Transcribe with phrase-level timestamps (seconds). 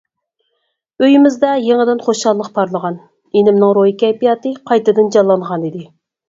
[1.03, 2.97] ئۆيىمىزدە يېڭىدىن خۇشاللىق پارلىغان،
[3.41, 5.85] ئىنىمنىڭ روھىي كەيپىياتى قايتىدىن جانلانغانىدى.